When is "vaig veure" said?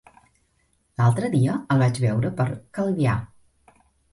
1.83-2.33